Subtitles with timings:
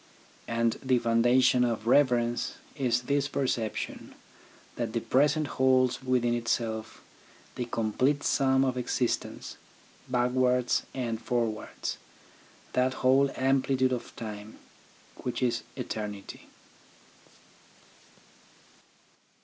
[0.47, 4.15] And the foundation of reverence is this perception,
[4.75, 7.03] that the present holds within itself
[7.53, 9.57] the complete sum of existence,
[10.09, 11.99] backwards and forwards,
[12.73, 14.57] that whole amplitude of time,
[15.17, 16.49] which is eternity.